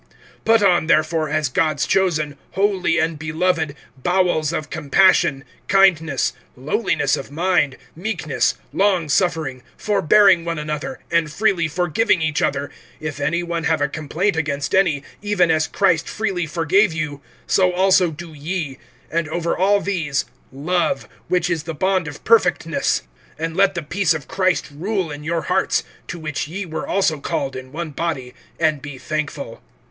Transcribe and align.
(12)Put 0.47 0.67
on 0.67 0.87
therefore, 0.87 1.29
as 1.29 1.47
God's 1.47 1.85
chosen, 1.85 2.35
holy 2.53 2.97
and 2.97 3.19
beloved, 3.19 3.75
bowels 4.01 4.51
of 4.51 4.71
compassion, 4.71 5.43
kindness, 5.67 6.33
lowliness 6.55 7.15
of 7.15 7.29
mind, 7.29 7.77
meekness, 7.95 8.55
long 8.73 9.07
suffering, 9.09 9.61
(13)forbearing 9.77 10.43
one 10.43 10.57
another, 10.57 11.01
and 11.11 11.31
freely 11.31 11.67
forgiving 11.67 12.19
each 12.19 12.41
other, 12.41 12.71
if 12.99 13.19
any 13.19 13.43
one 13.43 13.65
have 13.65 13.79
a 13.79 13.87
complaint 13.87 14.35
against 14.35 14.73
any, 14.73 15.03
even 15.21 15.51
as 15.51 15.67
Christ 15.67 16.09
freely 16.09 16.47
forgave 16.47 16.91
you, 16.91 17.21
so 17.45 17.71
also 17.71 18.09
do 18.09 18.33
ye; 18.33 18.79
(14)and 19.13 19.27
over 19.27 19.55
all 19.55 19.79
these, 19.79 20.25
love, 20.51 21.07
which 21.27 21.47
is 21.47 21.61
the 21.61 21.75
bond 21.75 22.07
of 22.07 22.23
perfectness. 22.23 23.03
(15)And 23.39 23.55
let 23.55 23.75
the 23.75 23.83
peace 23.83 24.15
of 24.15 24.27
Christ 24.27 24.69
rule 24.73 25.11
in 25.11 25.23
your 25.23 25.43
hearts, 25.43 25.83
to 26.07 26.17
which 26.17 26.47
ye 26.47 26.65
were 26.65 26.87
also 26.87 27.19
called 27.19 27.55
in 27.55 27.71
one 27.71 27.91
body; 27.91 28.33
and 28.59 28.81
be 28.81 28.97
thankful. 28.97 29.61